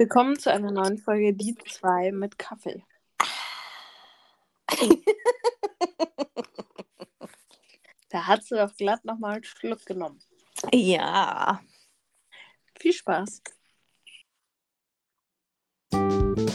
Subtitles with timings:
[0.00, 2.84] Willkommen zu einer neuen Folge Die 2 mit Kaffee.
[8.10, 10.18] Da hat sie doch glatt nochmal einen Schluck genommen.
[10.72, 11.60] Ja.
[12.78, 13.42] Viel Spaß.
[15.90, 16.48] Bin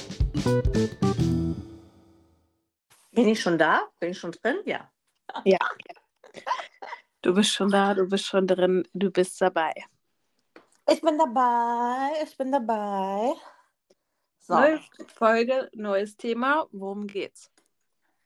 [3.27, 3.87] ich schon da?
[3.99, 4.55] Bin ich schon drin?
[4.65, 4.91] Ja.
[5.43, 5.59] Ja.
[7.21, 9.73] Du bist schon da, du bist schon drin, du bist dabei.
[10.89, 13.33] Ich bin dabei, ich bin dabei.
[14.39, 16.67] So, Neue Folge, neues Thema.
[16.71, 17.49] Worum geht's?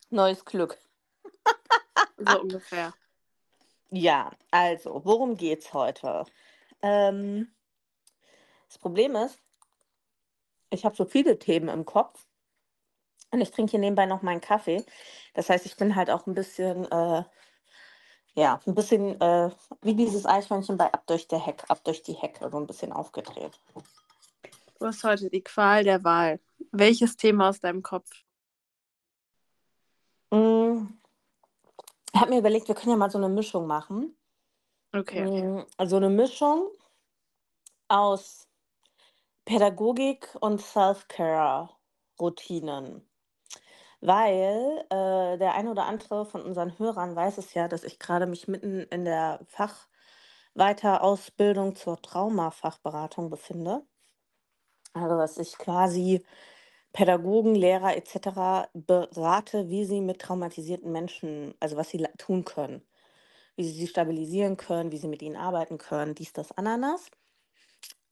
[0.09, 0.77] neues Glück.
[2.17, 2.93] So ungefähr.
[3.91, 6.25] Ja, also, worum geht's heute?
[6.81, 7.53] Ähm,
[8.67, 9.39] das Problem ist,
[10.71, 12.25] ich habe so viele Themen im Kopf
[13.31, 14.83] und ich trinke hier nebenbei noch meinen Kaffee.
[15.35, 17.23] Das heißt, ich bin halt auch ein bisschen, äh,
[18.37, 19.49] ja, ein bisschen äh,
[19.81, 22.93] wie dieses Eichhörnchen bei Ab durch der Heck, ab durch die Hecke, so ein bisschen
[22.93, 23.59] aufgedreht.
[24.79, 26.39] Du hast heute die Qual der Wahl.
[26.71, 28.07] Welches Thema aus deinem Kopf?
[30.29, 30.85] Mm,
[32.13, 34.15] Ich habe mir überlegt, wir können ja mal so eine Mischung machen.
[34.93, 35.25] Okay.
[35.25, 36.69] Mm, Also eine Mischung
[37.87, 38.47] aus
[39.45, 43.01] Pädagogik und Self-Care-Routinen.
[44.01, 48.27] Weil äh, der eine oder andere von unseren Hörern weiß es ja, dass ich gerade
[48.27, 49.39] mich mitten in der
[50.55, 53.83] Fachweiterausbildung zur Traumafachberatung befinde.
[54.93, 56.23] Also dass ich quasi
[56.93, 58.69] Pädagogen, Lehrer etc.
[58.73, 62.81] berate, wie sie mit traumatisierten Menschen, also was sie tun können,
[63.55, 67.09] wie sie sie stabilisieren können, wie sie mit ihnen arbeiten können, dies, das, Ananas.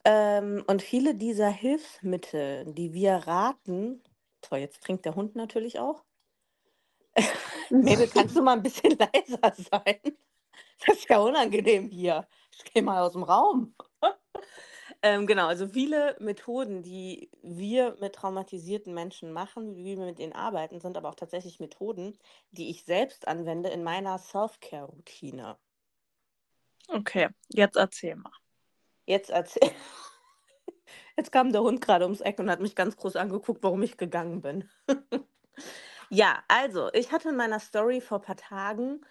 [0.06, 4.04] Ähm, und viele dieser Hilfsmittel, die wir raten,
[4.48, 6.04] toll, jetzt trinkt der Hund natürlich auch.
[7.70, 10.00] Mabel, kannst du mal ein bisschen leiser sein?
[10.86, 12.28] Das ist ja unangenehm hier.
[12.52, 13.76] Ich gehe mal aus dem Raum.
[15.02, 20.34] Ähm, genau, also viele Methoden, die wir mit traumatisierten Menschen machen, wie wir mit ihnen
[20.34, 22.18] arbeiten, sind aber auch tatsächlich Methoden,
[22.50, 25.58] die ich selbst anwende in meiner Self-Care-Routine.
[26.88, 28.32] Okay, jetzt erzähl mal.
[29.06, 29.70] Jetzt erzähl.
[31.18, 33.98] Jetzt kam der Hund gerade ums Eck und hat mich ganz groß angeguckt, warum ich
[33.98, 34.70] gegangen bin.
[36.10, 39.02] Ja, also, ich hatte in meiner Story vor ein paar Tagen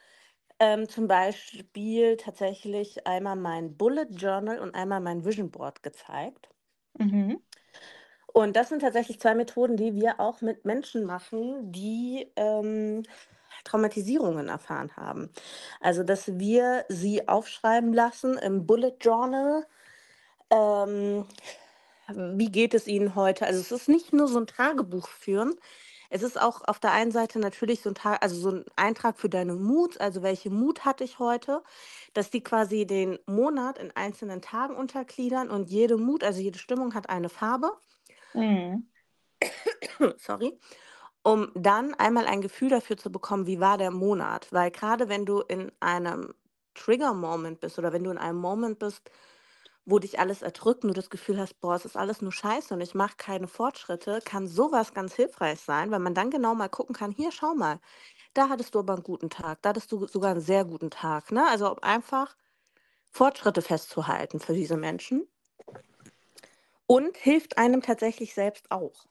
[0.61, 6.49] ähm, zum Beispiel tatsächlich einmal mein Bullet Journal und einmal mein Vision Board gezeigt.
[6.99, 7.41] Mhm.
[8.33, 13.03] Und das sind tatsächlich zwei Methoden, die wir auch mit Menschen machen, die ähm,
[13.65, 15.31] Traumatisierungen erfahren haben.
[15.81, 19.67] Also, dass wir sie aufschreiben lassen im Bullet Journal.
[20.51, 21.27] Ähm,
[22.09, 23.47] wie geht es Ihnen heute?
[23.47, 25.55] Also, es ist nicht nur so ein Tagebuch führen.
[26.11, 29.19] Es ist auch auf der einen Seite natürlich so ein Tag, also so ein Eintrag
[29.19, 31.63] für deine Mut, also welche Mut hatte ich heute,
[32.13, 36.95] dass die quasi den Monat in einzelnen Tagen untergliedern und jede Mut, also jede Stimmung
[36.95, 37.73] hat eine Farbe.
[38.35, 38.89] Mhm.
[40.19, 40.59] sorry,
[41.23, 44.49] um dann einmal ein Gefühl dafür zu bekommen, wie war der Monat.
[44.53, 46.35] Weil gerade wenn du in einem
[46.75, 49.11] Trigger-Moment bist oder wenn du in einem Moment bist,
[49.87, 52.73] wo dich alles erdrückt und du das Gefühl hast, boah, es ist alles nur Scheiße
[52.75, 56.69] und ich mache keine Fortschritte, kann sowas ganz hilfreich sein, weil man dann genau mal
[56.69, 57.81] gucken kann, hier, schau mal,
[58.33, 61.31] da hattest du aber einen guten Tag, da hattest du sogar einen sehr guten Tag.
[61.33, 61.47] Ne?
[61.49, 62.37] Also einfach
[63.11, 65.29] Fortschritte festzuhalten für diese Menschen.
[66.87, 69.07] Und hilft einem tatsächlich selbst auch.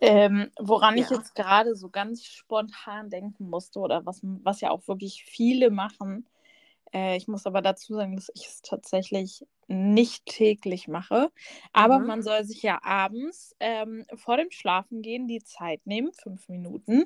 [0.00, 1.16] Ähm, woran ich Ja.
[1.16, 6.28] jetzt gerade so ganz spontan denken musste oder was, was ja auch wirklich viele machen,
[6.92, 11.30] äh, ich muss aber dazu sagen, dass ich es tatsächlich nicht täglich mache,
[11.72, 12.06] aber Mhm.
[12.06, 17.04] man soll sich ja abends ähm, vor dem Schlafengehen die Zeit nehmen, fünf Minuten,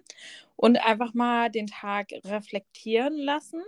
[0.57, 3.63] und einfach mal den Tag reflektieren lassen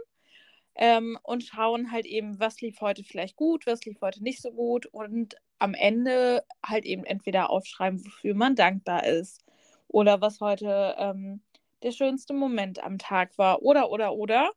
[0.75, 4.53] ähm, und schauen halt eben, was lief heute vielleicht gut, was lief heute nicht so
[4.53, 9.44] gut und am Ende halt eben entweder aufschreiben, wofür man dankbar ist
[9.89, 11.43] oder was heute ähm,
[11.83, 14.53] der schönste Moment am Tag war oder oder oder.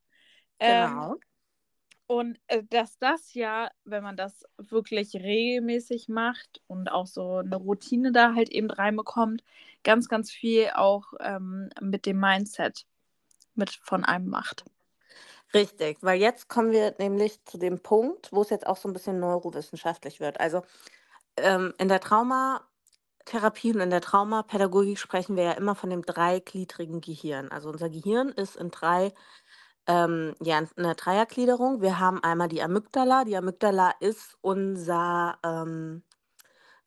[0.60, 1.20] Ähm, Genau.
[2.08, 7.56] Und äh, dass das ja, wenn man das wirklich regelmäßig macht und auch so eine
[7.56, 9.44] Routine da halt eben reinbekommt,
[9.84, 12.86] ganz, ganz viel auch ähm, mit dem Mindset
[13.56, 14.66] mit von einem macht.
[15.54, 18.94] Richtig, weil jetzt kommen wir nämlich zu dem Punkt, wo es jetzt auch so ein
[18.94, 20.40] bisschen neurowissenschaftlich wird.
[20.40, 20.64] Also
[21.38, 27.00] ähm, in der Traumatherapie und in der Traumapädagogik sprechen wir ja immer von dem dreigliedrigen
[27.00, 27.50] Gehirn.
[27.50, 29.14] Also unser Gehirn ist in drei,
[29.88, 31.82] ähm, ja, einer Dreiergliederung.
[31.82, 33.26] Wir haben einmal die Amygdala.
[33.26, 36.04] Die Amygdala ist unser, ähm,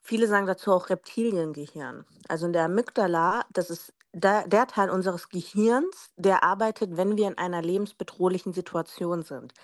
[0.03, 2.06] viele sagen dazu auch Reptiliengehirn.
[2.29, 7.29] Also in der Amygdala, das ist der, der Teil unseres Gehirns, der arbeitet, wenn wir
[7.29, 9.55] in einer lebensbedrohlichen Situation sind.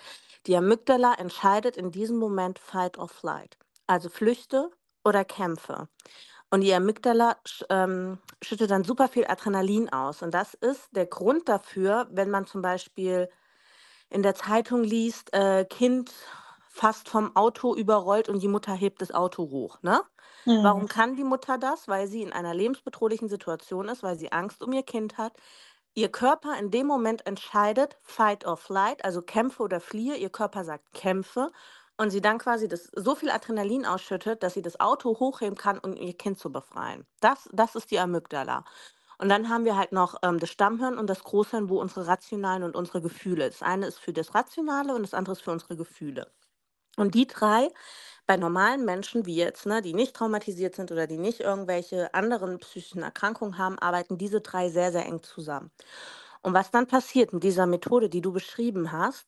[0.47, 3.57] Die Amygdala entscheidet in diesem Moment Fight or Flight.
[3.87, 4.71] Also flüchte
[5.05, 5.89] oder kämpfe.
[6.51, 7.37] Und die Amygdala
[7.69, 10.21] ähm, schüttet dann super viel Adrenalin aus.
[10.21, 13.29] Und das ist der Grund dafür, wenn man zum Beispiel
[14.09, 16.13] in der Zeitung liest, äh, Kind
[16.69, 20.01] fast vom Auto überrollt und die Mutter hebt das Auto hoch, ne?
[20.45, 20.55] Mhm.
[20.61, 21.87] Warum kann die Mutter das?
[21.87, 25.33] Weil sie in einer lebensbedrohlichen Situation ist, weil sie Angst um ihr Kind hat.
[25.95, 30.15] Ihr Körper in dem Moment entscheidet, fight or flight, also kämpfe oder fliehe.
[30.17, 31.51] Ihr Körper sagt kämpfe
[31.97, 35.79] und sie dann quasi das, so viel Adrenalin ausschüttet, dass sie das Auto hochheben kann,
[35.79, 37.05] um ihr Kind zu befreien.
[37.21, 38.65] Das, das ist die Amygdala.
[39.19, 42.63] Und dann haben wir halt noch ähm, das Stammhirn und das Großhirn, wo unsere rationalen
[42.63, 43.49] und unsere Gefühle.
[43.49, 46.31] Das eine ist für das Rationale und das andere ist für unsere Gefühle.
[46.97, 47.69] Und die drei
[48.27, 52.59] bei normalen Menschen wie jetzt, ne, die nicht traumatisiert sind oder die nicht irgendwelche anderen
[52.59, 55.71] psychischen Erkrankungen haben, arbeiten diese drei sehr, sehr eng zusammen.
[56.43, 59.27] Und was dann passiert mit dieser Methode, die du beschrieben hast,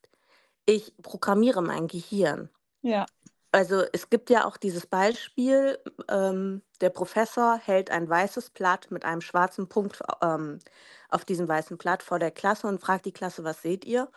[0.65, 2.49] ich programmiere mein Gehirn.
[2.87, 3.05] Ja.
[3.51, 5.77] Also es gibt ja auch dieses Beispiel,
[6.09, 10.59] ähm, der Professor hält ein weißes Blatt mit einem schwarzen Punkt ähm,
[11.09, 14.09] auf diesem weißen Blatt vor der Klasse und fragt die Klasse, was seht ihr?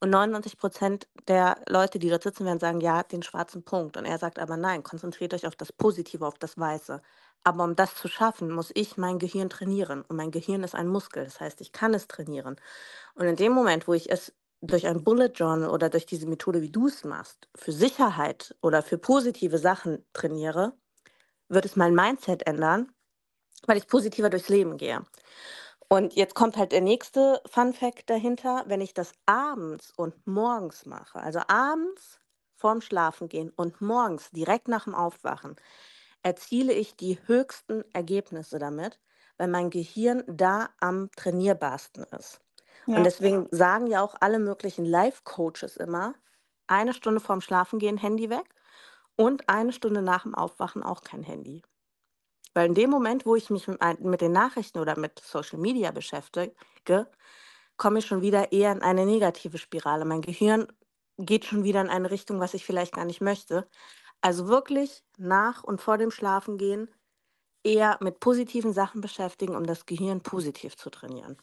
[0.00, 3.96] Und 99 Prozent der Leute, die dort sitzen werden, sagen, ja, den schwarzen Punkt.
[3.98, 7.02] Und er sagt aber, nein, konzentriert euch auf das Positive, auf das Weiße.
[7.44, 10.02] Aber um das zu schaffen, muss ich mein Gehirn trainieren.
[10.02, 11.24] Und mein Gehirn ist ein Muskel.
[11.24, 12.56] Das heißt, ich kann es trainieren.
[13.14, 14.32] Und in dem Moment, wo ich es
[14.66, 18.82] durch ein Bullet Journal oder durch diese Methode, wie du es machst, für Sicherheit oder
[18.82, 20.74] für positive Sachen trainiere,
[21.48, 22.92] wird es mein Mindset ändern,
[23.66, 25.04] weil ich positiver durchs Leben gehe.
[25.88, 30.86] Und jetzt kommt halt der nächste Fun Fact dahinter, wenn ich das abends und morgens
[30.86, 32.20] mache, also abends
[32.56, 35.56] vorm Schlafengehen und morgens direkt nach dem Aufwachen,
[36.22, 39.00] erziele ich die höchsten Ergebnisse damit,
[39.38, 42.40] weil mein Gehirn da am trainierbarsten ist.
[42.94, 43.06] Und Ja.
[43.06, 46.14] deswegen sagen ja auch alle möglichen Life-Coaches immer,
[46.66, 48.54] eine Stunde vorm Schlafengehen Handy weg
[49.16, 51.62] und eine Stunde nach dem Aufwachen auch kein Handy.
[52.54, 55.90] Weil in dem Moment, wo ich mich mit, mit den Nachrichten oder mit Social Media
[55.90, 56.54] beschäftige,
[57.76, 60.04] komme ich schon wieder eher in eine negative Spirale.
[60.04, 60.66] Mein Gehirn
[61.18, 63.68] geht schon wieder in eine Richtung, was ich vielleicht gar nicht möchte.
[64.22, 66.90] Also wirklich nach und vor dem Schlafengehen
[67.64, 71.38] eher mit positiven Sachen beschäftigen, um das Gehirn positiv zu trainieren.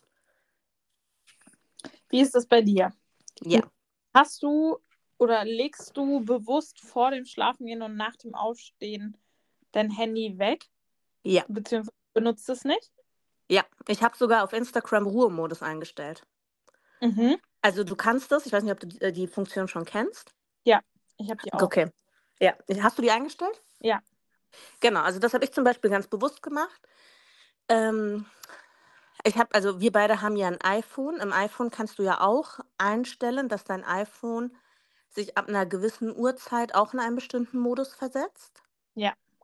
[2.13, 2.94] Wie ist das bei dir?
[3.42, 3.62] Ja.
[4.13, 4.77] Hast du
[5.18, 9.18] oder legst du bewusst vor dem Schlafengehen und nach dem Aufstehen
[9.71, 10.65] dein Handy weg?
[11.24, 11.44] Ja.
[11.48, 12.92] Beziehungsweise benutzt es nicht?
[13.50, 16.25] Ja, ich habe sogar auf Instagram Ruhemodus eingestellt.
[17.01, 17.38] Mhm.
[17.62, 20.36] Also du kannst das, ich weiß nicht, ob du die, äh, Funktion schon kennst.
[21.18, 21.62] Ich habe die auch.
[21.62, 21.89] Okay.
[22.39, 23.62] Ja, hast du die eingestellt?
[23.80, 24.01] Ja.
[24.80, 26.81] Genau, also das habe ich zum Beispiel ganz bewusst gemacht.
[27.69, 28.25] Ähm,
[29.23, 31.17] ich habe, also wir beide haben ja ein iPhone.
[31.17, 34.55] Im iPhone kannst du ja auch einstellen, dass dein iPhone
[35.09, 38.63] sich ab einer gewissen Uhrzeit auch in einen bestimmten Modus versetzt.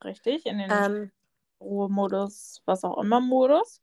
[0.03, 1.11] Richtig, in den Ähm,
[1.61, 3.81] Ruhemodus, was auch immer Modus.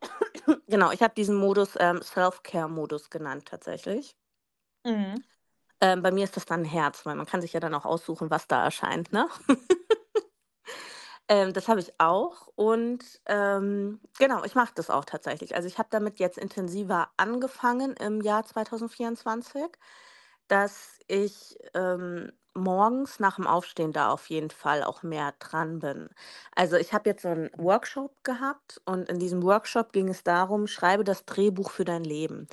[0.68, 4.16] genau, ich habe diesen Modus ähm, Self-Care-Modus genannt tatsächlich.
[4.84, 5.22] Mhm.
[5.80, 7.84] Ähm, bei mir ist das dann ein Herz, weil man kann sich ja dann auch
[7.84, 9.28] aussuchen, was da erscheint, ne?
[11.32, 15.56] ähm, das habe ich auch und ähm, genau, ich mache das auch tatsächlich.
[15.56, 19.64] Also ich habe damit jetzt intensiver angefangen im Jahr 2024,
[20.48, 26.10] dass ich ähm, morgens nach dem Aufstehen da auf jeden Fall auch mehr dran bin.
[26.56, 30.66] Also ich habe jetzt so einen Workshop gehabt und in diesem Workshop ging es darum,
[30.66, 32.48] schreibe das Drehbuch für dein Leben.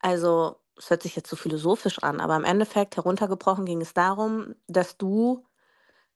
[0.00, 4.54] Also es hört sich jetzt so philosophisch an, aber im Endeffekt heruntergebrochen ging es darum,
[4.68, 5.44] dass du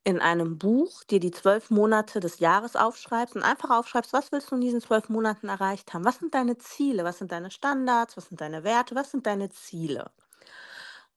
[0.05, 4.51] in einem Buch dir die zwölf Monate des Jahres aufschreibst und einfach aufschreibst, was willst
[4.51, 6.05] du in diesen zwölf Monaten erreicht haben?
[6.05, 7.03] Was sind deine Ziele?
[7.03, 8.17] Was sind deine Standards?
[8.17, 8.95] Was sind deine Werte?
[8.95, 10.11] Was sind deine Ziele?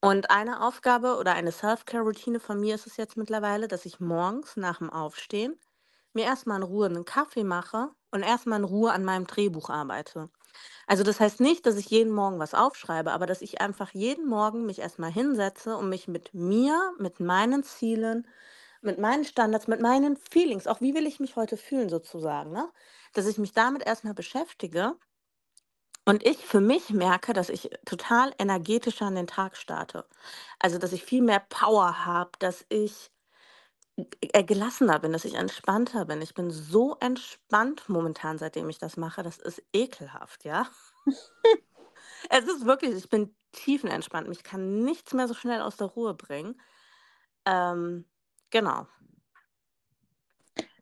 [0.01, 4.57] Und eine Aufgabe oder eine Self-Care-Routine von mir ist es jetzt mittlerweile, dass ich morgens
[4.57, 5.59] nach dem Aufstehen
[6.15, 10.31] mir erstmal in Ruhe einen Kaffee mache und erstmal in Ruhe an meinem Drehbuch arbeite.
[10.87, 14.29] Also das heißt nicht, dass ich jeden Morgen was aufschreibe, aber dass ich einfach jeden
[14.29, 18.27] Morgen mich erstmal hinsetze und mich mit mir, mit meinen Zielen,
[18.83, 22.71] mit meinen Standards, mit meinen Feelings, auch wie will ich mich heute fühlen sozusagen, ne?
[23.15, 24.97] Dass ich mich damit erstmal beschäftige
[26.05, 30.07] und ich für mich merke, dass ich total energetischer an den Tag starte.
[30.59, 33.11] Also, dass ich viel mehr Power habe, dass ich
[34.33, 36.23] äh, gelassener bin, dass ich entspannter bin.
[36.23, 39.23] Ich bin so entspannt momentan, seitdem ich das mache.
[39.23, 40.69] Das ist ekelhaft, ja.
[42.31, 44.29] Es ist wirklich, ich bin tiefenentspannt.
[44.29, 46.61] Mich kann nichts mehr so schnell aus der Ruhe bringen.
[47.47, 48.07] Ähm,
[48.51, 48.87] genau.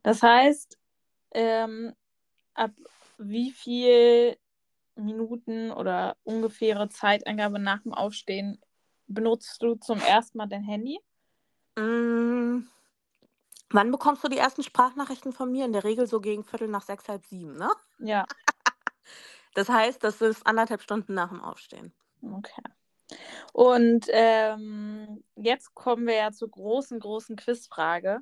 [0.02, 0.78] Das heißt,
[1.32, 1.94] ähm,
[2.54, 2.72] ab
[3.18, 4.36] wie viel
[4.94, 8.60] Minuten oder ungefähre Zeitangabe nach dem Aufstehen
[9.06, 11.00] benutzt du zum ersten Mal dein Handy?
[11.76, 12.66] Mm,
[13.70, 15.64] Wann bekommst du die ersten Sprachnachrichten von mir?
[15.64, 17.70] In der Regel so gegen Viertel nach sechs, halb sieben, ne?
[17.98, 18.24] Ja.
[19.54, 21.94] Das heißt, das ist anderthalb Stunden nach dem Aufstehen.
[22.20, 22.62] Okay.
[23.52, 28.20] Und ähm, jetzt kommen wir ja zur großen, großen Quizfrage.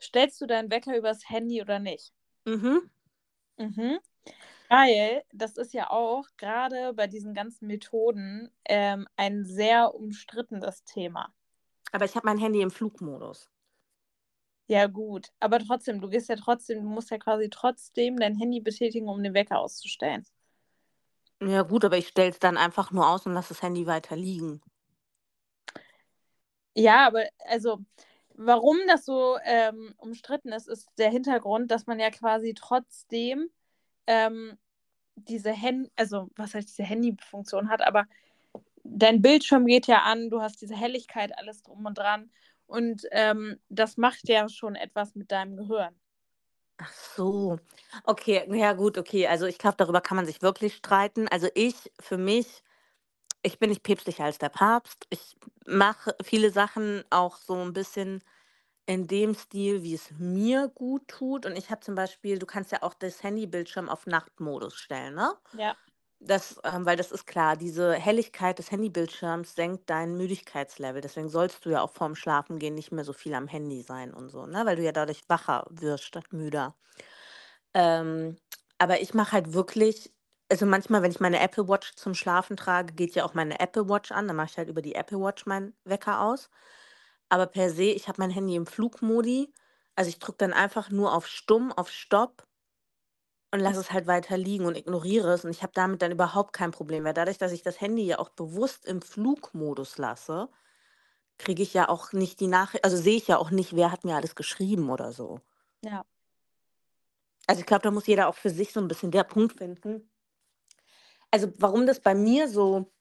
[0.00, 2.12] Stellst du deinen Wecker übers Handy oder nicht?
[2.44, 2.90] Mhm.
[3.56, 3.98] Mhm.
[4.68, 11.32] Weil das ist ja auch gerade bei diesen ganzen Methoden ähm, ein sehr umstrittenes Thema.
[11.92, 13.50] Aber ich habe mein Handy im Flugmodus.
[14.68, 15.32] Ja, gut.
[15.40, 19.20] Aber trotzdem, du gehst ja trotzdem, du musst ja quasi trotzdem dein Handy betätigen, um
[19.20, 20.24] den Wecker auszustellen.
[21.42, 24.16] Ja, gut, aber ich stelle es dann einfach nur aus und lasse das Handy weiter
[24.16, 24.60] liegen.
[26.74, 27.80] Ja, aber also,
[28.34, 33.50] warum das so ähm, umstritten ist, ist der Hintergrund, dass man ja quasi trotzdem
[34.06, 34.58] ähm,
[35.16, 38.06] diese Handy, also was heißt diese Handy-Funktion hat, aber
[38.84, 42.30] dein Bildschirm geht ja an, du hast diese Helligkeit, alles drum und dran.
[42.66, 45.94] Und ähm, das macht ja schon etwas mit deinem Gehirn.
[46.82, 47.58] Ach so.
[48.04, 49.26] Okay, ja gut, okay.
[49.26, 51.28] Also ich glaube, darüber kann man sich wirklich streiten.
[51.28, 52.62] Also ich, für mich,
[53.42, 55.06] ich bin nicht päpstlicher als der Papst.
[55.10, 58.22] Ich mache viele Sachen auch so ein bisschen
[58.86, 61.46] in dem Stil, wie es mir gut tut.
[61.46, 65.34] Und ich habe zum Beispiel, du kannst ja auch das Handybildschirm auf Nachtmodus stellen, ne?
[65.52, 65.76] Ja.
[66.22, 71.00] Das, ähm, weil das ist klar, diese Helligkeit des Handybildschirms senkt dein Müdigkeitslevel.
[71.00, 74.28] Deswegen sollst du ja auch vorm Schlafengehen nicht mehr so viel am Handy sein und
[74.28, 74.66] so, ne?
[74.66, 76.76] Weil du ja dadurch wacher wirst statt müder.
[77.74, 78.36] Ähm,
[78.78, 80.12] aber ich mache halt wirklich,
[80.50, 83.88] also manchmal, wenn ich meine Apple Watch zum Schlafen trage, geht ja auch meine Apple
[83.88, 84.26] Watch an.
[84.28, 86.50] Dann mache ich halt über die Apple Watch meinen Wecker aus.
[87.28, 89.52] Aber per se, ich habe mein Handy im Flugmodi.
[89.96, 92.46] Also ich drücke dann einfach nur auf Stumm, auf Stopp
[93.52, 95.44] und lasse es halt weiter liegen und ignoriere es.
[95.44, 98.18] Und ich habe damit dann überhaupt kein Problem, weil dadurch, dass ich das Handy ja
[98.18, 100.48] auch bewusst im Flugmodus lasse,
[101.38, 104.04] kriege ich ja auch nicht die Nachricht, also sehe ich ja auch nicht, wer hat
[104.04, 105.40] mir alles geschrieben oder so.
[105.82, 106.04] Ja.
[107.46, 110.08] Also ich glaube, da muss jeder auch für sich so ein bisschen der Punkt finden.
[111.30, 112.92] Also warum das bei mir so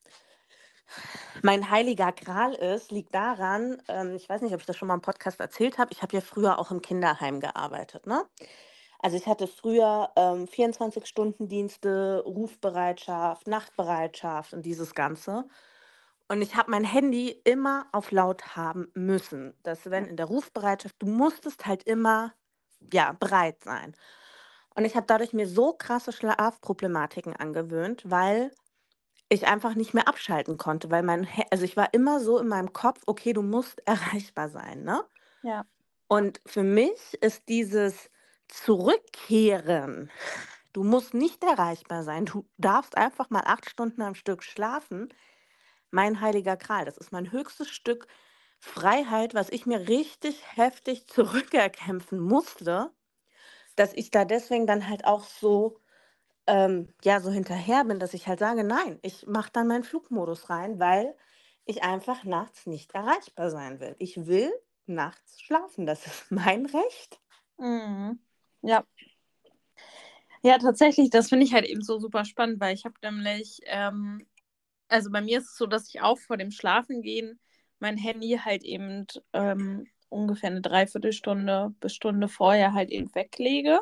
[1.43, 4.95] mein heiliger Gral ist, liegt daran, ähm, ich weiß nicht, ob ich das schon mal
[4.95, 8.25] im Podcast erzählt habe, ich habe ja früher auch im Kinderheim gearbeitet, ne?
[8.99, 15.45] Also ich hatte früher ähm, 24-Stunden-Dienste, Rufbereitschaft, Nachtbereitschaft und dieses Ganze.
[16.27, 19.55] Und ich habe mein Handy immer auf laut haben müssen.
[19.63, 22.33] Dass wenn in der Rufbereitschaft, du musstest halt immer
[22.91, 23.95] ja, bereit sein.
[24.75, 28.51] Und ich habe dadurch mir so krasse Schlafproblematiken angewöhnt, weil
[29.29, 32.73] ich einfach nicht mehr abschalten konnte, weil mein, also ich war immer so in meinem
[32.73, 35.03] Kopf, okay, du musst erreichbar sein, ne?
[35.41, 35.65] Ja.
[36.07, 38.09] Und für mich ist dieses
[38.49, 40.11] Zurückkehren,
[40.73, 45.09] du musst nicht erreichbar sein, du darfst einfach mal acht Stunden am Stück schlafen,
[45.91, 46.85] mein heiliger Gral.
[46.85, 48.07] Das ist mein höchstes Stück
[48.59, 52.91] Freiheit, was ich mir richtig heftig zurückerkämpfen musste,
[53.75, 55.79] dass ich da deswegen dann halt auch so,
[56.47, 60.49] ähm, ja, so hinterher bin, dass ich halt sage, nein, ich mache dann meinen Flugmodus
[60.49, 61.15] rein, weil
[61.65, 63.95] ich einfach nachts nicht erreichbar sein will.
[63.99, 64.51] Ich will
[64.87, 67.21] nachts schlafen, das ist mein Recht.
[67.57, 68.19] Mhm.
[68.63, 68.83] Ja.
[70.41, 74.25] Ja, tatsächlich, das finde ich halt eben so super spannend, weil ich habe nämlich, ähm,
[74.89, 77.39] also bei mir ist es so, dass ich auch vor dem Schlafengehen
[77.79, 83.79] mein Handy halt eben ähm, ungefähr eine Dreiviertelstunde bis Stunde vorher halt eben weglege.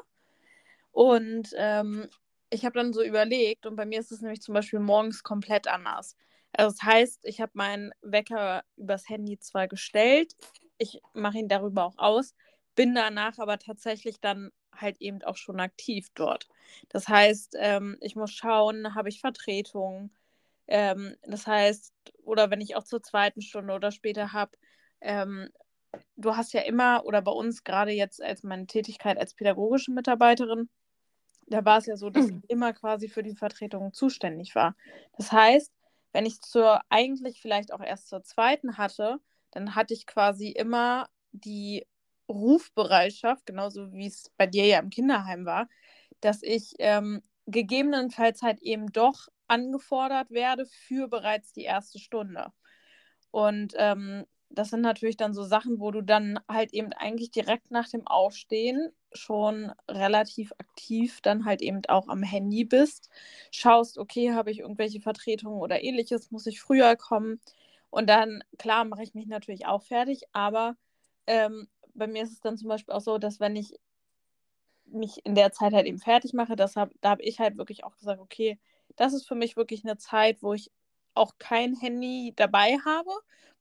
[0.92, 2.08] Und ähm,
[2.50, 5.68] ich habe dann so überlegt, und bei mir ist es nämlich zum Beispiel morgens komplett
[5.68, 6.16] anders.
[6.54, 10.34] Also das heißt, ich habe meinen Wecker übers Handy zwar gestellt,
[10.78, 12.36] ich mache ihn darüber auch aus,
[12.76, 16.48] bin danach aber tatsächlich dann halt eben auch schon aktiv dort.
[16.90, 20.12] Das heißt, ähm, ich muss schauen, habe ich Vertretung.
[20.68, 21.94] Ähm, das heißt,
[22.24, 24.58] oder wenn ich auch zur zweiten Stunde oder später habe,
[25.02, 25.50] ähm,
[26.16, 30.70] du hast ja immer, oder bei uns gerade jetzt als meine Tätigkeit als pädagogische Mitarbeiterin,
[31.48, 34.76] da war es ja so, dass ich immer quasi für die Vertretung zuständig war.
[35.18, 35.72] Das heißt,
[36.12, 39.20] wenn ich zur eigentlich vielleicht auch erst zur zweiten hatte,
[39.52, 41.86] dann hatte ich quasi immer die
[42.30, 45.68] Rufbereitschaft, genauso wie es bei dir ja im Kinderheim war,
[46.22, 52.52] dass ich ähm, gegebenenfalls halt eben doch angefordert werde für bereits die erste Stunde.
[53.32, 57.72] Und ähm, das sind natürlich dann so Sachen, wo du dann halt eben eigentlich direkt
[57.72, 63.10] nach dem Aufstehen schon relativ aktiv dann halt eben auch am Handy bist,
[63.52, 67.42] schaust, okay, habe ich irgendwelche Vertretungen oder ähnliches, muss ich früher kommen.
[67.90, 70.76] Und dann, klar, mache ich mich natürlich auch fertig, aber
[71.26, 73.74] ähm, bei mir ist es dann zum Beispiel auch so, dass wenn ich
[74.86, 77.84] mich in der Zeit halt eben fertig mache, das hab, da habe ich halt wirklich
[77.84, 78.58] auch gesagt, okay,
[78.96, 80.72] das ist für mich wirklich eine Zeit, wo ich
[81.14, 83.12] auch kein Handy dabei habe,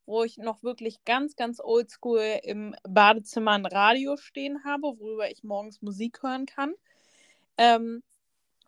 [0.05, 5.43] wo ich noch wirklich ganz, ganz oldschool im Badezimmer ein Radio stehen habe, worüber ich
[5.43, 6.75] morgens Musik hören kann.
[7.59, 8.03] Ähm,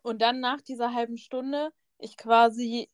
[0.02, 2.88] und dann nach dieser halben Stunde ich quasi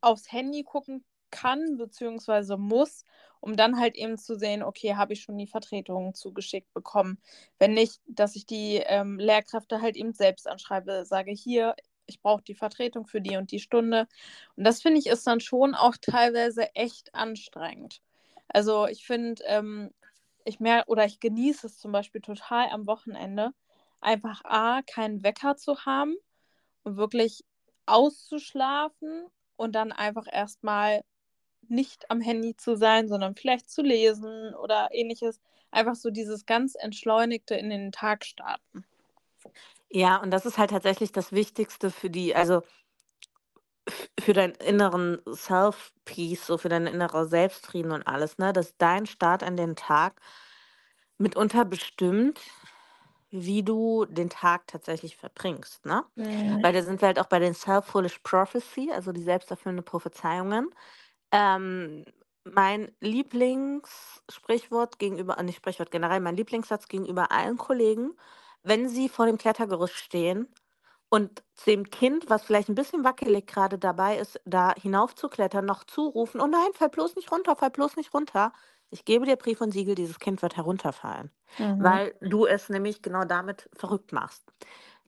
[0.00, 1.04] aufs Handy gucken
[1.36, 3.04] kann, beziehungsweise muss,
[3.40, 7.18] um dann halt eben zu sehen, okay, habe ich schon die Vertretung zugeschickt bekommen.
[7.58, 11.74] Wenn nicht, dass ich die ähm, Lehrkräfte halt eben selbst anschreibe, sage hier,
[12.06, 14.06] ich brauche die Vertretung für die und die Stunde.
[14.56, 18.00] Und das finde ich ist dann schon auch teilweise echt anstrengend.
[18.48, 19.90] Also ich finde, ähm,
[20.44, 23.52] ich mehr oder ich genieße es zum Beispiel total am Wochenende,
[24.00, 26.16] einfach A, keinen Wecker zu haben
[26.84, 27.44] und wirklich
[27.86, 29.26] auszuschlafen
[29.56, 31.02] und dann einfach erstmal
[31.70, 35.40] nicht am Handy zu sein, sondern vielleicht zu lesen oder ähnliches.
[35.70, 38.84] Einfach so dieses ganz Entschleunigte in den Tag starten.
[39.90, 42.62] Ja, und das ist halt tatsächlich das Wichtigste für die, also
[44.18, 49.42] für deinen inneren Self-Peace, so für deinen inneren Selbstfrieden und alles, ne, dass dein Start
[49.42, 50.20] an den Tag
[51.18, 52.40] mitunter bestimmt,
[53.30, 56.04] wie du den Tag tatsächlich verbringst, ne?
[56.16, 56.62] Mhm.
[56.62, 60.70] Weil da sind wir halt auch bei den Self-Foolish Prophecy, also die selbsterfüllende Prophezeiungen.
[61.32, 62.04] Ähm,
[62.44, 68.12] mein Lieblingssprichwort gegenüber, äh, nicht Sprichwort generell, mein Lieblingssatz gegenüber allen Kollegen,
[68.62, 70.48] wenn sie vor dem Klettergerüst stehen
[71.08, 76.40] und dem Kind, was vielleicht ein bisschen wackelig gerade dabei ist, da hinaufzuklettern, noch zurufen:
[76.40, 78.52] „Oh nein, fall bloß nicht runter, fall bloß nicht runter.“
[78.90, 81.76] Ich gebe dir Brief und Siegel, dieses Kind wird herunterfallen, Mhm.
[81.78, 84.44] weil du es nämlich genau damit verrückt machst.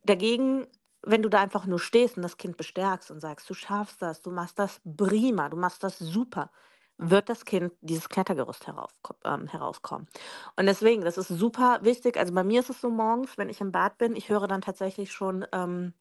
[0.04, 0.66] Dagegen,
[1.02, 4.22] wenn du da einfach nur stehst und das Kind bestärkst und sagst: „Du schaffst das,
[4.22, 6.50] du machst das prima, du machst das super“,
[6.98, 10.08] wird das Kind dieses Klettergerüst heraufko ähm, heraufkommen.
[10.56, 12.16] Und deswegen, das ist super wichtig.
[12.18, 14.60] Also, bei mir ist es so morgens, wenn ich im Bad bin, ich höre dann
[14.62, 15.94] tatsächlich schon, ähm,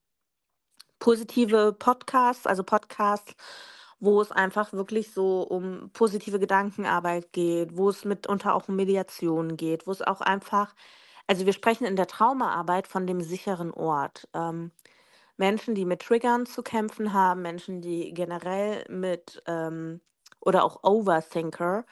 [0.99, 3.35] positive Podcasts, also Podcasts,
[3.99, 9.57] wo es einfach wirklich so um positive Gedankenarbeit geht, wo es mitunter auch um Mediation
[9.57, 10.75] geht, wo es auch einfach
[11.27, 14.27] also, wir sprechen in der Traumaarbeit von dem sicheren Ort.
[14.33, 14.71] Ähm,
[15.37, 20.01] Menschen, die mit Triggern zu kämpfen haben, Menschen, die generell mit, ähm
[20.41, 21.85] oder auch Overthinker,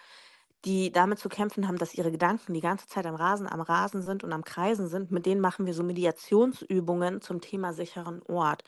[0.66, 4.02] die damit zu kämpfen haben, dass ihre Gedanken die ganze Zeit am Rasen am Rasen
[4.04, 8.64] sind und am Kreisen sind, mit denen machen wir so Mediationsübungen zum Thema sicheren Ort.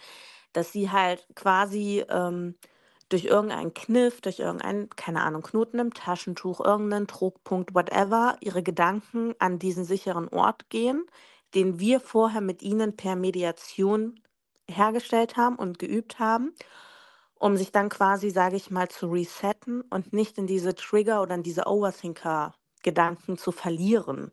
[0.53, 2.55] Dass sie halt quasi, ähm,
[3.09, 9.33] durch irgendeinen Kniff, durch irgendeinen, keine Ahnung, Knoten im Taschentuch, irgendeinen Druckpunkt, whatever, ihre Gedanken
[9.39, 11.05] an diesen sicheren Ort gehen,
[11.55, 14.19] den wir vorher mit ihnen per Mediation
[14.69, 16.53] hergestellt haben und geübt haben,
[17.35, 21.35] um sich dann quasi, sage ich mal, zu resetten und nicht in diese Trigger oder
[21.35, 24.31] in diese Overthinker-Gedanken zu verlieren.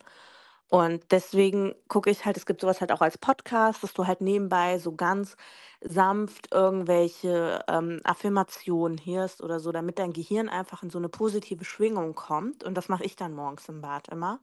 [0.75, 4.21] Und deswegen gucke ich halt, es gibt sowas halt auch als Podcast, dass du halt
[4.21, 5.37] nebenbei so ganz
[5.81, 11.65] sanft irgendwelche ähm, Affirmationen hörst oder so, damit dein Gehirn einfach in so eine positive
[11.65, 12.65] Schwingung kommt.
[12.65, 14.41] Und das mache ich dann morgens im Bad immer.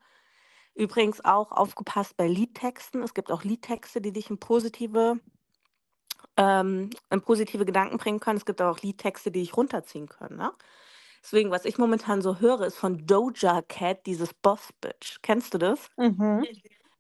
[0.73, 3.03] Übrigens auch aufgepasst bei Liedtexten.
[3.03, 5.19] Es gibt auch Liedtexte, die dich in positive,
[6.37, 8.37] ähm, in positive Gedanken bringen können.
[8.37, 10.37] Es gibt auch Liedtexte, die dich runterziehen können.
[10.37, 10.53] Ne?
[11.23, 15.19] Deswegen, was ich momentan so höre, ist von Doja Cat dieses Boss Bitch.
[15.21, 15.87] Kennst du das?
[15.97, 16.47] Mhm.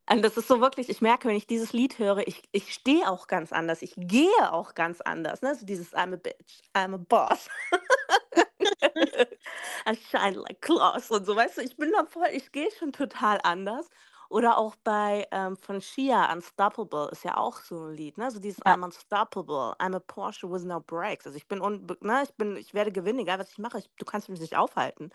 [0.09, 3.09] Und das ist so wirklich, ich merke, wenn ich dieses Lied höre, ich, ich stehe
[3.09, 5.41] auch ganz anders, ich gehe auch ganz anders.
[5.41, 5.55] Ne?
[5.55, 7.49] So dieses I'm a bitch, I'm a boss.
[9.85, 12.91] I shine like claws und so, weißt du, ich bin da voll, ich gehe schon
[12.91, 13.89] total anders.
[14.31, 18.31] Oder auch bei ähm, von Shia, Unstoppable, ist ja auch so ein Lied, ne?
[18.31, 18.75] So dieses Ja.
[18.75, 21.25] I'm unstoppable, I'm a Porsche with no brakes.
[21.25, 22.23] Also ich bin, unbe ne?
[22.23, 25.09] ich bin, ich werde gewinnen, egal was ich mache, ich, du kannst mich nicht aufhalten.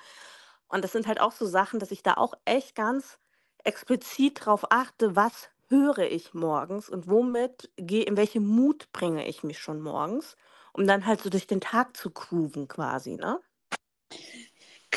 [0.68, 3.18] Und das sind halt auch so Sachen, dass ich da auch echt ganz
[3.64, 9.42] explizit drauf achte, was höre ich morgens und womit gehe, in welchen Mut bringe ich
[9.42, 10.36] mich schon morgens,
[10.74, 13.40] um dann halt so durch den Tag zu grooven quasi, ne?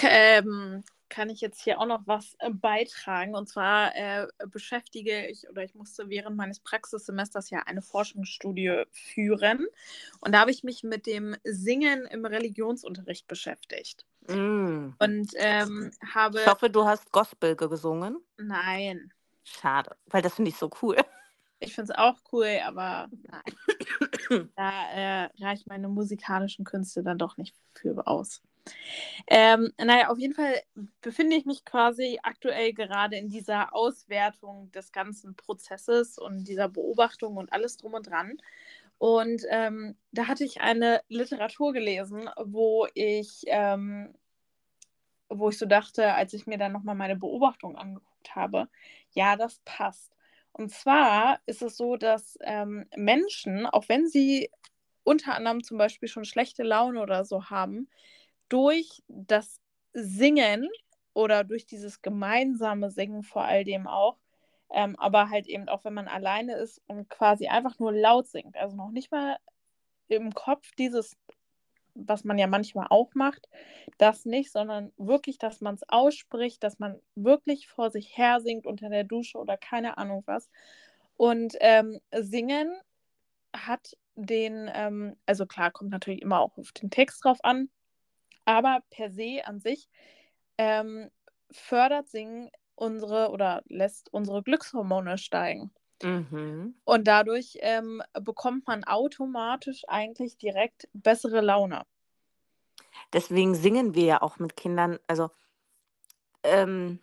[0.01, 3.35] Ähm, kann ich jetzt hier auch noch was äh, beitragen.
[3.35, 9.67] Und zwar äh, beschäftige ich oder ich musste während meines Praxissemesters ja eine Forschungsstudie führen.
[10.21, 14.05] Und da habe ich mich mit dem Singen im Religionsunterricht beschäftigt.
[14.27, 14.89] Mm.
[14.99, 16.41] Und ähm, habe.
[16.41, 18.17] Ich hoffe, du hast Gospel ge- gesungen.
[18.37, 19.11] Nein.
[19.43, 20.97] Schade, weil das finde ich so cool.
[21.59, 23.09] Ich finde es auch cool, aber
[24.29, 24.49] nein.
[24.55, 28.41] da äh, reicht meine musikalischen Künste dann doch nicht für aus.
[29.27, 30.61] Ähm, naja, auf jeden Fall
[31.01, 37.37] befinde ich mich quasi aktuell gerade in dieser Auswertung des ganzen Prozesses und dieser Beobachtung
[37.37, 38.37] und alles drum und dran.
[38.97, 44.13] Und ähm, da hatte ich eine Literatur gelesen, wo ich, ähm,
[45.29, 48.67] wo ich so dachte, als ich mir dann nochmal meine Beobachtung angeguckt habe,
[49.11, 50.11] ja, das passt.
[50.51, 54.49] Und zwar ist es so, dass ähm, Menschen, auch wenn sie
[55.03, 57.87] unter anderem zum Beispiel schon schlechte Laune oder so haben,
[58.49, 59.61] durch das
[59.93, 60.67] Singen
[61.13, 64.17] oder durch dieses gemeinsame Singen vor allem auch,
[64.71, 68.55] ähm, aber halt eben auch, wenn man alleine ist und quasi einfach nur laut singt,
[68.57, 69.37] also noch nicht mal
[70.07, 71.17] im Kopf dieses,
[71.95, 73.47] was man ja manchmal auch macht,
[73.97, 78.65] das nicht, sondern wirklich, dass man es ausspricht, dass man wirklich vor sich her singt
[78.65, 80.49] unter der Dusche oder keine Ahnung was.
[81.17, 82.79] Und ähm, Singen
[83.55, 87.69] hat den, ähm, also klar, kommt natürlich immer auch auf den Text drauf an,
[88.49, 89.87] aber per se an sich
[90.57, 91.11] ähm,
[91.51, 95.71] fördert Singen unsere oder lässt unsere Glückshormone steigen.
[96.01, 96.73] Mhm.
[96.83, 101.83] Und dadurch ähm, bekommt man automatisch eigentlich direkt bessere Laune.
[103.13, 104.97] Deswegen singen wir ja auch mit Kindern.
[105.05, 105.29] Also,
[106.41, 106.99] ähm,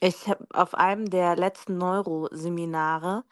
[0.00, 3.22] ich habe auf einem der letzten Neuroseminare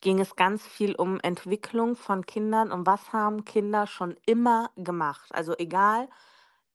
[0.00, 5.28] ging es ganz viel um Entwicklung von Kindern und was haben Kinder schon immer gemacht.
[5.34, 6.08] Also egal,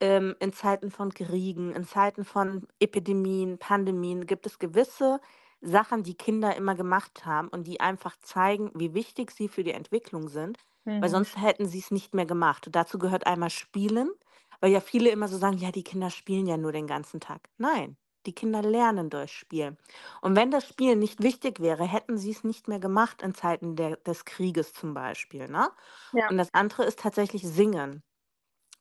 [0.02, 5.20] ähm, in Zeiten von Kriegen, in Zeiten von Epidemien, Pandemien gibt es gewisse
[5.62, 9.72] Sachen, die Kinder immer gemacht haben und die einfach zeigen, wie wichtig sie für die
[9.74, 10.58] Entwicklung sind,
[11.00, 11.12] weil Mhm.
[11.12, 12.68] sonst hätten sie es nicht mehr gemacht.
[12.68, 14.12] Und dazu gehört einmal Spielen,
[14.60, 17.50] weil ja viele immer so sagen, ja, die Kinder spielen ja nur den ganzen Tag.
[17.58, 19.78] Nein, die Kinder lernen durch Spielen.
[20.22, 23.76] Und wenn das Spielen nicht wichtig wäre, hätten sie es nicht mehr gemacht in Zeiten
[23.76, 25.48] der, des Krieges zum Beispiel.
[25.48, 25.70] Ne?
[26.12, 26.30] Ja.
[26.30, 28.04] Und das andere ist tatsächlich Singen.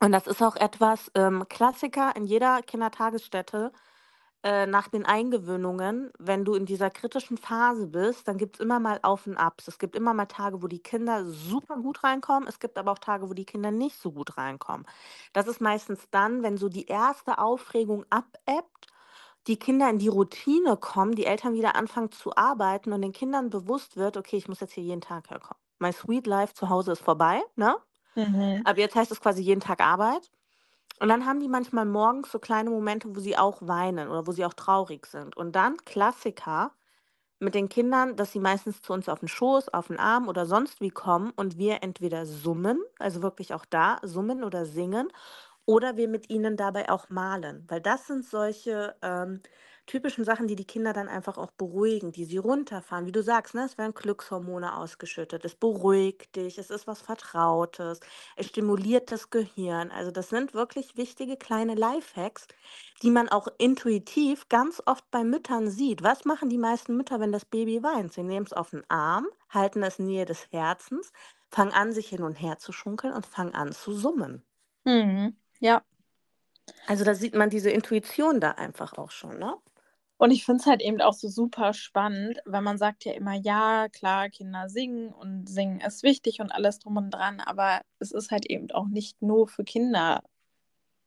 [0.02, 3.72] Und das ist auch etwas, ähm, Klassiker in jeder Kindertagesstätte
[4.42, 8.80] äh, nach den Eingewöhnungen, wenn du in dieser kritischen Phase bist, dann gibt es immer
[8.80, 9.68] mal Auf und Abs.
[9.68, 12.48] Es gibt immer mal Tage, wo die Kinder super gut reinkommen.
[12.48, 14.86] Es gibt aber auch Tage, wo die Kinder nicht so gut reinkommen.
[15.34, 18.86] Das ist meistens dann, wenn so die erste Aufregung abebbt,
[19.48, 23.50] die Kinder in die Routine kommen, die Eltern wieder anfangen zu arbeiten und den Kindern
[23.50, 25.60] bewusst wird, okay, ich muss jetzt hier jeden Tag herkommen.
[25.80, 27.76] My sweet life zu Hause ist vorbei, ne?
[28.16, 28.64] Mhm.
[28.64, 30.30] Aber jetzt heißt es quasi jeden Tag Arbeit.
[31.00, 34.32] Und dann haben die manchmal morgens so kleine Momente, wo sie auch weinen oder wo
[34.32, 35.36] sie auch traurig sind.
[35.36, 36.72] Und dann Klassiker
[37.40, 40.46] mit den Kindern, dass sie meistens zu uns auf den Schoß, auf den Arm oder
[40.46, 45.08] sonst wie kommen und wir entweder summen, also wirklich auch da summen oder singen,
[45.66, 47.64] oder wir mit ihnen dabei auch malen.
[47.68, 49.42] Weil das sind solche ähm,
[49.90, 53.06] typischen Sachen, die die Kinder dann einfach auch beruhigen, die sie runterfahren.
[53.06, 53.64] Wie du sagst, ne?
[53.64, 57.98] es werden Glückshormone ausgeschüttet, es beruhigt dich, es ist was Vertrautes,
[58.36, 59.90] es stimuliert das Gehirn.
[59.90, 62.46] Also das sind wirklich wichtige kleine Lifehacks,
[63.02, 66.04] die man auch intuitiv ganz oft bei Müttern sieht.
[66.04, 68.12] Was machen die meisten Mütter, wenn das Baby weint?
[68.12, 71.12] Sie nehmen es auf den Arm, halten es in Nähe des Herzens,
[71.50, 74.44] fangen an, sich hin und her zu schunkeln und fangen an zu summen.
[74.84, 75.36] Mhm.
[75.58, 75.82] Ja.
[76.86, 79.56] Also da sieht man diese Intuition da einfach auch schon, ne?
[80.20, 83.32] Und ich finde es halt eben auch so super spannend, weil man sagt ja immer,
[83.32, 88.12] ja, klar, Kinder singen und singen ist wichtig und alles drum und dran, aber es
[88.12, 90.22] ist halt eben auch nicht nur für Kinder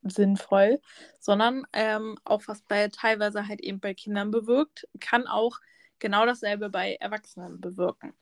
[0.01, 0.81] sinnvoll,
[1.19, 5.59] sondern ähm, auch was bei teilweise halt eben bei Kindern bewirkt, kann auch
[5.99, 8.13] genau dasselbe bei Erwachsenen bewirken.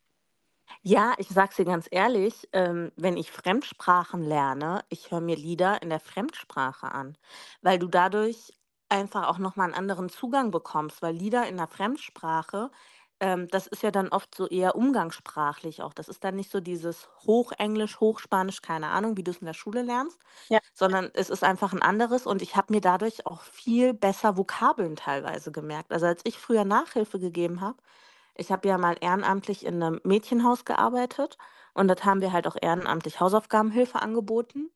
[0.84, 5.82] Ja, ich sag's dir ganz ehrlich, ähm, wenn ich Fremdsprachen lerne, ich höre mir Lieder
[5.82, 7.18] in der Fremdsprache an,
[7.62, 8.52] weil du dadurch
[8.92, 12.72] einfach auch noch mal 'n anderen Zugang bekommst, weil Lieder in der Fremdsprache,
[13.20, 15.94] ähm, das ist ja dann oft so eher umgangssprachlich auch.
[15.94, 19.54] Das ist dann nicht so dieses Hochenglisch, Hochspanisch, keine Ahnung, wie du es in der
[19.54, 20.62] Schule lernst, Ja.
[20.74, 24.96] sondern es ist einfach ein anderes und ich habe mir dadurch auch viel besser Vokabeln
[24.98, 25.92] teilweise gemerkt.
[25.94, 27.78] Also, als ich früher Nachhilfe gegeben habe
[28.36, 31.38] ich habe ja mal ehrenamtlich in 'nem Mädchenhaus gearbeitet
[31.76, 34.72] und dort haben wir halt auch ehrenamtlich Hausaufgabenhilfe angeboten.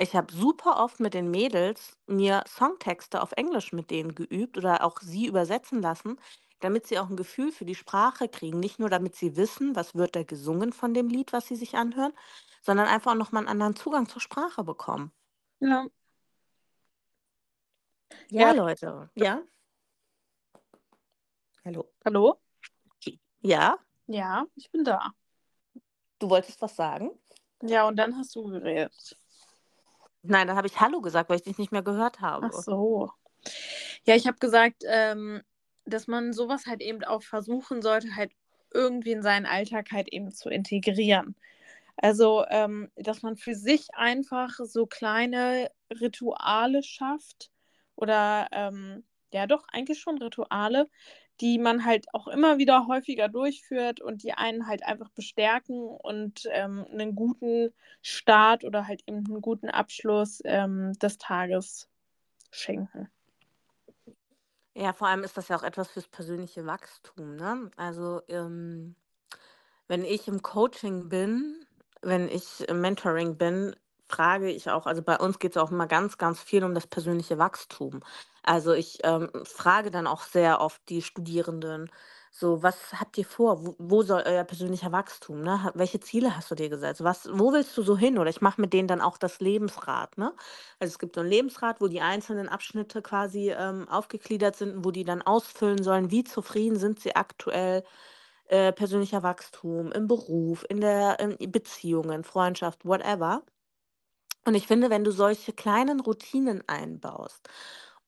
[0.00, 4.84] Ich habe super oft mit den Mädels mir Songtexte auf Englisch mit denen geübt oder
[4.84, 6.20] auch sie übersetzen lassen,
[6.60, 8.60] damit sie auch 'n Gefühl für die Sprache kriegen.
[8.60, 11.74] Nicht nur, damit sie wissen, was wird da gesungen von dem Lied, was sie sich
[11.74, 12.12] anhören,
[12.62, 15.10] sondern einfach auch noch mal 'n anderen Zugang zur Sprache bekommen.
[15.62, 15.88] Ja.
[18.30, 18.52] Ja, Ja.
[18.52, 19.10] Leute.
[19.14, 19.42] Ja?
[21.64, 21.90] Hallo?
[22.04, 22.40] Hallo?
[23.42, 23.78] Ja?
[24.10, 25.12] Ja, ich bin da.
[26.20, 27.10] Du wolltest was sagen?
[27.62, 29.16] Ja, und dann hast du geredet.
[30.24, 32.52] Nein, dann habe ich „Hallo“ gesagt, weil ich dich nicht mehr gehört Ach habe.
[32.52, 33.10] so.
[34.04, 35.42] Ja, ich habe gesagt, ähm,
[35.86, 38.32] dass man so was halt eben auch versuchen sollte, halt
[38.72, 41.36] irgendwie in seinen Alltag halt eben zu integrieren.
[41.98, 47.50] Also, ähm, dass man für sich einfach so kleine Rituale schafft
[47.96, 50.88] oder, ähm, ja doch, eigentlich schon Rituale,
[51.40, 56.44] die man halt auch immer wieder häufiger durchführt und die einen halt einfach bestärken und,
[56.52, 57.72] ähm, 'nen guten
[58.02, 61.88] Start oder halt eben 'n guten Abschluss, ähm, des Tages
[62.52, 63.08] schenken.
[64.76, 67.70] Ja, vor allem ist das ja auch etwas fürs persönliche Wachstum, ne?
[67.76, 68.96] Also, ähm,
[69.88, 71.66] wenn ich im Coaching bin,
[72.02, 73.76] wenn ich im Mentoring bin,
[74.08, 77.38] frage ich auch also, bei uns geht's auch immer ganz, ganz viel um das persönliche
[77.38, 78.00] Wachstum.
[78.48, 81.90] Also, ich, ähm, frage dann auch sehr oft die Studierenden
[82.30, 83.66] so: „Was habt ihr vor?
[83.66, 85.70] Wo wo soll euer persönlicher Wachstum, ne?
[85.74, 87.04] Welche Ziele hast du dir gesetzt?
[87.04, 90.16] Was wo willst du so hin?“ Oder ich mache mit denen dann auch das Lebensrad,
[90.16, 90.32] ne?
[90.80, 94.90] Also, es gibt so 'n Lebensrad, wo die einzelnen Abschnitte quasi, ähm, aufgegliedert sind wo
[94.92, 97.84] die dann ausfüllen sollen, wie zufrieden sind sie aktuell,
[98.48, 103.42] äh, persönlicher Wachstum, im Beruf, in der in Beziehungen, Freundschaft, whatever.
[104.46, 107.48] Und ich finde, wenn du solche kleinen Routinen einbaust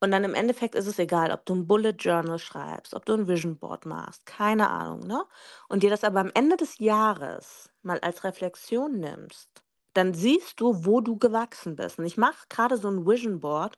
[0.01, 3.13] und dann im Endeffekt ist es egal, ob du 'n Bullet Journal schreibst, ob du
[3.15, 5.25] 'n Vision Board machst, keine Ahnung, ne?
[5.69, 9.63] Und dir das aber am Ende des Jahres mal als Reflexion nimmst,
[9.95, 11.99] dann siehst du, wo du gewachsen bist.
[11.99, 13.77] Und ich mache grade so 'n Vision Board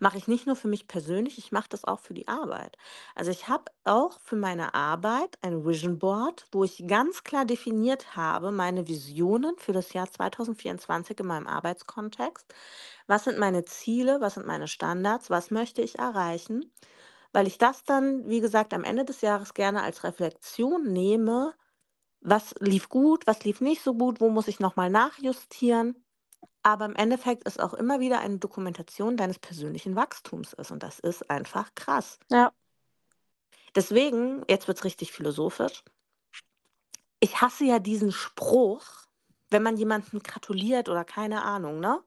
[0.00, 2.76] mache ich nicht nur für mich persönlich, ich mache das auch für die Arbeit.
[3.14, 8.16] Also, ich habe auch für meine Arbeit ein Vision Board, wo ich ganz klar definiert
[8.16, 12.52] habe, meine Visionen für das Jahr 2024 in meinem Arbeitskontext.
[13.06, 14.20] Was sind meine Ziele?
[14.20, 15.30] Was sind meine Standards?
[15.30, 16.72] Was möchte ich erreichen?
[17.32, 21.54] Weil ich das dann, wie gesagt, am Ende des Jahres gerne als Reflexion nehme:
[22.24, 23.26] „Was lief gut?
[23.26, 24.20] Was lief nicht so gut?
[24.20, 26.04] Wo muss ich noch mal nachjustieren?“
[26.62, 30.98] Aber im Endeffekt ist auch immer wieder eine Dokumentation deines persönlichen Wachstums ist und das
[30.98, 32.18] ist einfach krass.
[32.30, 32.52] Ja.
[33.76, 35.84] Deswegen jetzt wird's richtig philosophisch.
[37.20, 38.84] Ich hasse ja diesen Spruch,
[39.50, 42.02] wenn man jemandem gratuliert oder keine Ahnung, ne?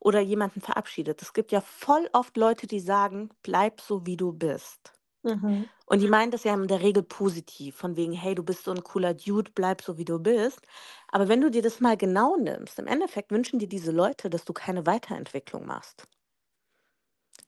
[0.00, 1.22] Oder jemanden verabschiedet.
[1.22, 5.68] Es gibt ja voll oft Leute, die sagen: „Bleib so, wie du bist.“ Mhm.
[5.86, 8.70] Und die meinen das ja in der Regel positiv, von wegen: „Hey, du bist so
[8.72, 10.60] 'n cooler Dude, bleib so, wie du bist.“
[11.08, 14.44] Aber wenn du dir das mal genau nimmst, im Endeffekt wünschen dir diese Leute, dass
[14.44, 16.06] du keine Weiterentwicklung machst.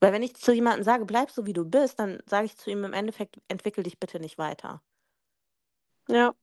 [0.02, 2.70] Weil wenn ich zu jemandem sage: „Bleib so, wie du bist“, dann sage ich zu
[2.70, 4.80] ihm im Endeffekt: „Entwickel dich bitte nicht weiter.“
[6.08, 6.34] Ja.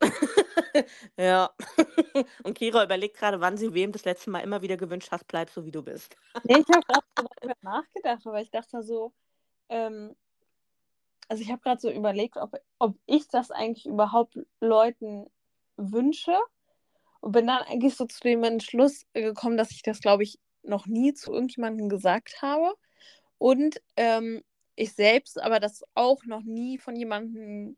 [1.18, 1.50] Ja.
[2.44, 5.50] Und Kira überlegt grade, wann sie wem das letzte Mal immer wieder gewünscht hat: „Bleib
[5.50, 9.12] so, wie du bist.“ Ne, ich habe grad so darüber nachgedacht, aber ich dachte so,
[9.70, 10.16] ähm
[11.28, 15.26] also, ich habe grad so überlegt, ob ob ich das eigentlich überhaupt Leuten
[15.76, 16.36] wünsche
[17.20, 20.86] und bin dann eigentlich so zu dem Entschluss gekommen, dass ich das, glaube ich, noch
[20.86, 22.74] nie zu irgendjemandem gesagt habe
[23.38, 24.42] und, ähm,
[24.76, 27.76] ich selbst aber das auch noch nie von jemandem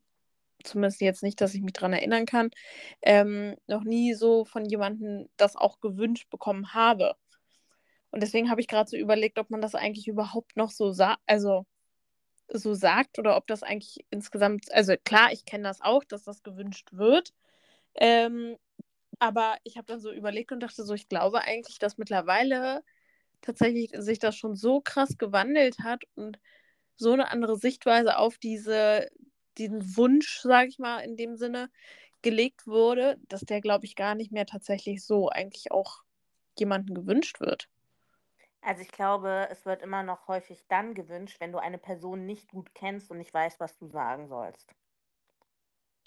[0.64, 2.50] zumindest jetzt nicht, dass ich mich dran erinnern kann,
[3.02, 7.16] ähm, noch nie so von jemandem das auch gewünscht bekommen habe.
[8.12, 11.16] Und deswegen habe ich grad so überlegt, ob man das eigentlich überhaupt noch so sa
[11.26, 11.66] also,
[12.52, 16.42] so sagt oder ob das eigentlich insgesamt also, klar, ich kenne das auch, dass das
[16.42, 17.33] gewünscht wird,
[17.96, 18.57] ähm,
[19.20, 22.83] aber ich habe dann so überlegt und dachte so, ich glaube eigentlich, dass mittlerweile
[23.42, 26.38] tatsächlich sich das schon so krass gewandelt hat und
[26.96, 29.09] so 'ne andere Sichtweise auf diese
[29.59, 31.70] diesen Wunsch, sage ich mal, in dem Sinne
[32.22, 36.02] gelegt wurde, dass der, glaube ich, gar nicht mehr tatsächlich so eigentlich auch
[36.59, 37.66] jemandem gewünscht wird.
[38.64, 42.50] Also, ich glaube, es wird immer noch häufig dann gewünscht, wenn du eine Person nicht
[42.50, 44.74] gut kennst und nicht weißt, was du sagen sollst.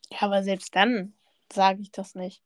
[0.10, 1.14] Ja, aber selbst dann
[1.52, 2.44] sage ich das nicht.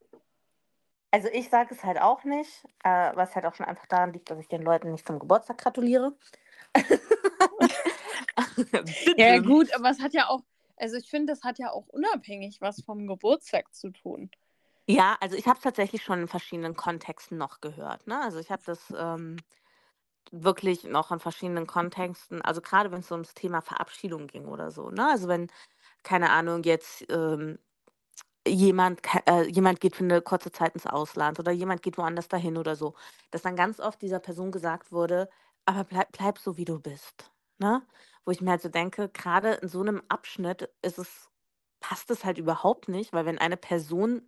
[1.12, 4.30] Also, ich sage es halt auch nicht, äh, was halt auch schon einfach daran liegt,
[4.30, 6.16] dass ich den Leuten nicht zum Geburtstag gratuliere.
[9.18, 10.42] Ja, gut, aber es hat ja auch
[10.82, 14.32] also, ich finde, das hat ja auch unabhängig was vom Geburtstag zu tun.
[14.88, 18.20] Ja, also, ich habe es tatsächlich schon in verschiedenen Kontexten noch gehört, ne?
[18.20, 19.38] Also, ich habe das, ähm,
[20.32, 24.90] wirklich noch in verschiedenen Kontexten also, grade wenn's so ums Thema Verabschiedung ging oder so,
[24.92, 25.08] ne?
[25.12, 25.48] Also, wenn,
[26.04, 27.60] keine Ahnung, jetzt, ähm,
[28.48, 32.58] jemand äh, jemand geht für 'ne kurze Zeit ins Ausland oder jemand geht woanders dahin
[32.58, 32.96] oder so,
[33.32, 35.30] dass dann ganz oft dieser Person gesagt wurde:
[35.66, 37.84] „Aber bleib bleib so, wie du bist“, ne?
[38.26, 41.30] Wo ich mir halt so denke, grade in so 'nem Abschnitt ist es
[41.82, 44.28] passt es halt überhaupt nicht, weil wenn eine Person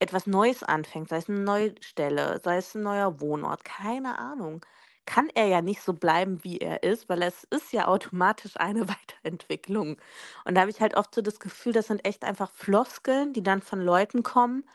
[0.00, 4.64] etwas Neues anfängt, sei es 'ne neue Stelle, sei es 'n neuer Wohnort, keine Ahnung,
[5.08, 8.88] kann er ja nicht so bleiben, wie er ist, weil es ist ja automatisch eine
[8.88, 9.96] Weiterentwicklung.
[10.44, 13.42] Und da habe ich halt oft so das Gefühl, das sind echt einfach Floskeln, die
[13.42, 14.68] dann von Leuten kommen,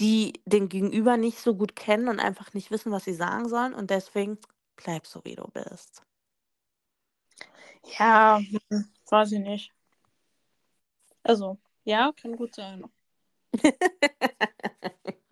[0.00, 3.74] die den Gegenüber nicht so gut kennen und einfach nicht wissen, was sie sagen sollen
[3.74, 4.38] und deswegen:
[4.76, 6.02] „Bleib so, wie du bist.“
[7.98, 8.38] Ja,
[8.70, 9.72] hm, weiß ich nicht.
[11.24, 12.84] Also, ja, kann gut sein.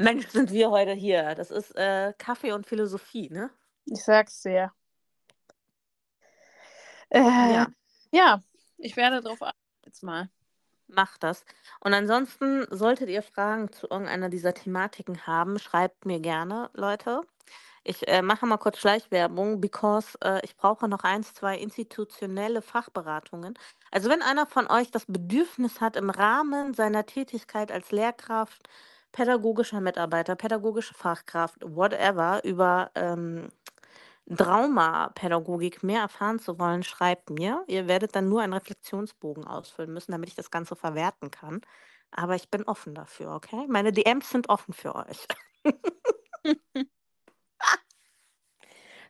[0.00, 1.34] Mensch, sind wir heute hier.
[1.36, 3.50] Das ist, äh, Kaffee und Philosophie, ne?
[3.86, 4.72] Ich sage es dir.
[7.10, 7.20] Äh,
[7.52, 7.66] Ja.
[8.12, 8.42] ja,
[8.78, 10.30] ich werde drauf achten jetzt mal.
[10.88, 11.44] Macht das.
[11.80, 17.22] Und ansonsten solltet ihr Fragen zu irgendeiner dieser Thematiken haben, schreibt mir gerne, Leute.
[17.84, 23.54] Ich, äh, mache mal kurz Schleichwerbung, because, äh, ich brauche noch 1, 2 institutionelle Fachberatungen.
[23.90, 28.68] Also, wenn einer von euch das Bedürfnis hat, im Rahmen seiner Tätigkeit als Lehrkraft
[29.12, 33.48] pädagogischer Mitarbeiter, pädagogische Fachkraft, whatever, über ähm,
[34.36, 37.64] Traumapädagogik mehr erfahren zu wollen, schreibt mir.
[37.66, 41.60] Ihr werdet dann nur einen Reflexionsbogen ausfüllen müssen, damit ich das Ganze verwerten kann.
[42.12, 43.66] Aber ich bin offen dafür, okay?
[43.68, 45.26] Meine DMs sind offen für euch.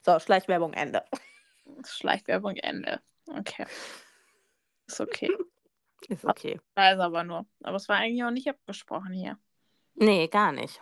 [0.02, 1.04] so, Schleichwerbung Ende.
[1.86, 3.00] Schleichwerbung Ende.
[3.26, 3.66] Okay.
[4.86, 5.30] Ist okay.
[6.08, 6.58] Ist okay.
[6.74, 7.46] Weiß aber nur.
[7.62, 9.38] Aber es war eigentlich auch nicht abgesprochen hier.
[9.94, 10.80] Nee, gar nicht.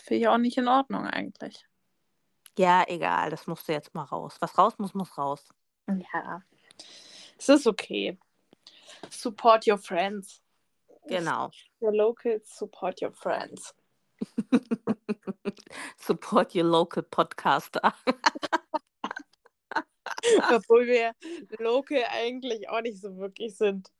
[0.00, 1.64] Finde ich auch nicht in Ordnung eigentlich.
[2.58, 4.36] Ja, egal, das musste jetzt mal raus.
[4.40, 5.48] Was raus muss, muss raus.
[5.86, 6.42] Ja.
[7.38, 8.18] Es ist okay.
[9.08, 10.42] Support your friends.
[11.06, 11.50] Genau.
[11.80, 13.74] Your locals, support your friends.
[15.96, 17.94] Support your local podcaster.
[20.52, 21.14] Obwohl wir
[21.58, 23.90] local eigentlich auch nicht so wirklich sind.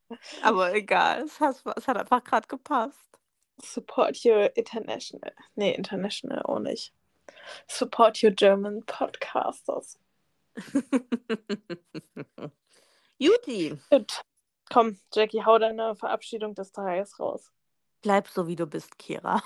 [0.43, 3.19] Aber egal, es hat, es hat einfach gerade gepasst.
[3.63, 5.33] Support your international.
[5.55, 6.93] Nee, international auch nicht.
[7.69, 9.99] Support your German podcasters.
[13.19, 13.79] Juti.
[13.91, 14.23] Gut.
[14.73, 17.51] Komm, Jackie, hau deine Verabschiedung des Tages raus.
[18.03, 19.43] Bleib so, wie du bist, Kira.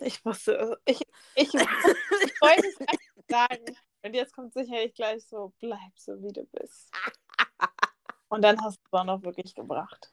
[0.00, 1.00] Ich wusste, ich,
[1.34, 3.76] ich, ich wollte es einfach sagen.
[4.02, 6.90] Und jetzt kommt sicherlich gleich so, bleib so, wie du bist.
[8.28, 10.12] Und dann hast du es auch noch wirklich gebracht.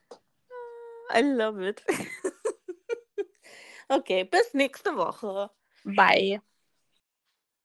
[1.09, 1.83] I love it.
[3.89, 5.49] okay, bis nächste Woche.
[5.83, 6.41] Bye.